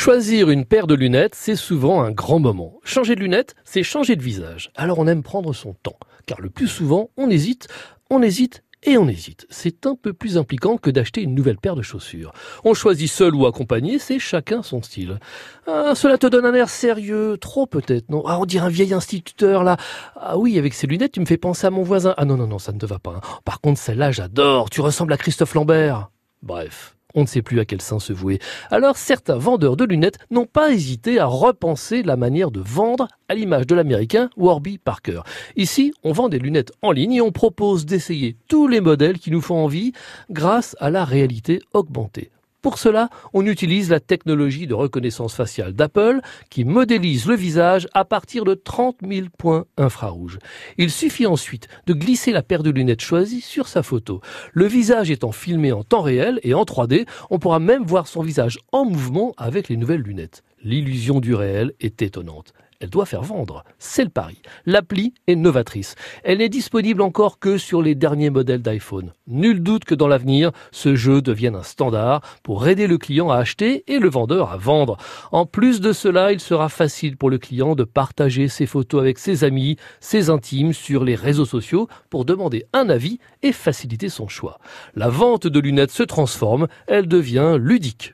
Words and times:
Choisir 0.00 0.48
une 0.48 0.64
paire 0.64 0.86
de 0.86 0.94
lunettes, 0.94 1.34
c'est 1.34 1.56
souvent 1.56 2.00
un 2.00 2.10
grand 2.10 2.38
moment. 2.38 2.80
Changer 2.84 3.16
de 3.16 3.20
lunettes, 3.20 3.54
c'est 3.64 3.82
changer 3.82 4.16
de 4.16 4.22
visage. 4.22 4.70
Alors 4.74 4.98
on 4.98 5.06
aime 5.06 5.22
prendre 5.22 5.52
son 5.52 5.74
temps, 5.74 5.98
car 6.24 6.40
le 6.40 6.48
plus 6.48 6.68
souvent, 6.68 7.10
on 7.18 7.28
hésite, 7.28 7.68
on 8.08 8.22
hésite 8.22 8.62
et 8.82 8.96
on 8.96 9.06
hésite. 9.08 9.46
C'est 9.50 9.84
un 9.84 9.94
peu 9.96 10.14
plus 10.14 10.38
impliquant 10.38 10.78
que 10.78 10.88
d'acheter 10.88 11.20
une 11.20 11.34
nouvelle 11.34 11.58
paire 11.58 11.76
de 11.76 11.82
chaussures. 11.82 12.32
On 12.64 12.72
choisit 12.72 13.10
seul 13.10 13.34
ou 13.34 13.44
accompagné, 13.44 13.98
c'est 13.98 14.18
chacun 14.18 14.62
son 14.62 14.80
style. 14.80 15.20
Ah, 15.66 15.92
cela 15.94 16.16
te 16.16 16.26
donne 16.26 16.46
un 16.46 16.54
air 16.54 16.70
sérieux, 16.70 17.36
trop 17.38 17.66
peut-être, 17.66 18.08
non? 18.08 18.22
Ah, 18.26 18.38
on 18.40 18.46
dirait 18.46 18.64
un 18.64 18.70
vieil 18.70 18.94
instituteur 18.94 19.64
là. 19.64 19.76
Ah 20.16 20.38
oui, 20.38 20.58
avec 20.58 20.72
ces 20.72 20.86
lunettes, 20.86 21.12
tu 21.12 21.20
me 21.20 21.26
fais 21.26 21.36
penser 21.36 21.66
à 21.66 21.70
mon 21.70 21.82
voisin. 21.82 22.14
Ah 22.16 22.24
non, 22.24 22.38
non, 22.38 22.46
non, 22.46 22.58
ça 22.58 22.72
ne 22.72 22.78
te 22.78 22.86
va 22.86 22.98
pas. 23.00 23.16
hein. 23.16 23.40
Par 23.44 23.60
contre, 23.60 23.78
celle-là, 23.78 24.12
j'adore. 24.12 24.70
Tu 24.70 24.80
ressembles 24.80 25.12
à 25.12 25.18
Christophe 25.18 25.52
Lambert. 25.52 26.10
Bref. 26.42 26.96
On 27.14 27.22
ne 27.22 27.26
sait 27.26 27.42
plus 27.42 27.60
à 27.60 27.64
quel 27.64 27.80
sein 27.80 27.98
se 27.98 28.12
vouer. 28.12 28.38
Alors 28.70 28.96
certains 28.96 29.36
vendeurs 29.36 29.76
de 29.76 29.84
lunettes 29.84 30.18
n'ont 30.30 30.46
pas 30.46 30.72
hésité 30.72 31.18
à 31.18 31.26
repenser 31.26 32.02
la 32.02 32.16
manière 32.16 32.50
de 32.50 32.60
vendre 32.60 33.08
à 33.28 33.34
l'image 33.34 33.66
de 33.66 33.74
l'américain 33.74 34.30
Warby 34.36 34.78
Parker. 34.78 35.22
Ici, 35.56 35.92
on 36.04 36.12
vend 36.12 36.28
des 36.28 36.38
lunettes 36.38 36.72
en 36.82 36.92
ligne 36.92 37.14
et 37.14 37.20
on 37.20 37.32
propose 37.32 37.86
d'essayer 37.86 38.36
tous 38.48 38.68
les 38.68 38.80
modèles 38.80 39.18
qui 39.18 39.30
nous 39.30 39.40
font 39.40 39.64
envie 39.64 39.92
grâce 40.30 40.76
à 40.80 40.90
la 40.90 41.04
réalité 41.04 41.60
augmentée. 41.72 42.30
Pour 42.62 42.78
cela, 42.78 43.08
on 43.32 43.46
utilise 43.46 43.88
la 43.88 44.00
technologie 44.00 44.66
de 44.66 44.74
reconnaissance 44.74 45.34
faciale 45.34 45.72
d'Apple 45.72 46.20
qui 46.50 46.64
modélise 46.64 47.26
le 47.26 47.34
visage 47.34 47.88
à 47.94 48.04
partir 48.04 48.44
de 48.44 48.52
30 48.52 48.98
000 49.06 49.28
points 49.38 49.64
infrarouges. 49.78 50.38
Il 50.76 50.90
suffit 50.90 51.26
ensuite 51.26 51.68
de 51.86 51.94
glisser 51.94 52.32
la 52.32 52.42
paire 52.42 52.62
de 52.62 52.70
lunettes 52.70 53.00
choisie 53.00 53.40
sur 53.40 53.66
sa 53.66 53.82
photo. 53.82 54.20
Le 54.52 54.66
visage 54.66 55.10
étant 55.10 55.32
filmé 55.32 55.72
en 55.72 55.84
temps 55.84 56.02
réel 56.02 56.38
et 56.42 56.52
en 56.52 56.64
3D, 56.64 57.06
on 57.30 57.38
pourra 57.38 57.60
même 57.60 57.84
voir 57.84 58.06
son 58.06 58.22
visage 58.22 58.58
en 58.72 58.84
mouvement 58.84 59.32
avec 59.38 59.70
les 59.70 59.78
nouvelles 59.78 60.02
lunettes. 60.02 60.42
L'illusion 60.62 61.20
du 61.20 61.34
réel 61.34 61.72
est 61.80 62.02
étonnante 62.02 62.52
elle 62.80 62.88
doit 62.88 63.04
faire 63.04 63.22
vendre. 63.22 63.62
C'est 63.78 64.04
le 64.04 64.10
pari. 64.10 64.40
L'appli 64.64 65.12
est 65.26 65.36
novatrice. 65.36 65.96
Elle 66.24 66.38
n'est 66.38 66.48
disponible 66.48 67.02
encore 67.02 67.38
que 67.38 67.58
sur 67.58 67.82
les 67.82 67.94
derniers 67.94 68.30
modèles 68.30 68.62
d'iPhone. 68.62 69.12
Nul 69.26 69.62
doute 69.62 69.84
que 69.84 69.94
dans 69.94 70.08
l'avenir, 70.08 70.50
ce 70.72 70.96
jeu 70.96 71.20
devienne 71.20 71.56
un 71.56 71.62
standard 71.62 72.22
pour 72.42 72.66
aider 72.66 72.86
le 72.86 72.96
client 72.96 73.30
à 73.30 73.36
acheter 73.36 73.84
et 73.86 73.98
le 73.98 74.08
vendeur 74.08 74.50
à 74.50 74.56
vendre. 74.56 74.96
En 75.30 75.44
plus 75.44 75.82
de 75.82 75.92
cela, 75.92 76.32
il 76.32 76.40
sera 76.40 76.70
facile 76.70 77.18
pour 77.18 77.28
le 77.28 77.36
client 77.36 77.74
de 77.74 77.84
partager 77.84 78.48
ses 78.48 78.66
photos 78.66 79.02
avec 79.02 79.18
ses 79.18 79.44
amis, 79.44 79.76
ses 80.00 80.30
intimes 80.30 80.72
sur 80.72 81.04
les 81.04 81.16
réseaux 81.16 81.44
sociaux 81.44 81.86
pour 82.08 82.24
demander 82.24 82.64
un 82.72 82.88
avis 82.88 83.18
et 83.42 83.52
faciliter 83.52 84.08
son 84.08 84.26
choix. 84.26 84.58
La 84.94 85.10
vente 85.10 85.46
de 85.46 85.60
lunettes 85.60 85.90
se 85.90 86.02
transforme, 86.02 86.66
elle 86.86 87.08
devient 87.08 87.58
ludique. 87.60 88.08